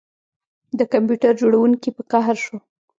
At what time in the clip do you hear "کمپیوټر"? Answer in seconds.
0.93-1.33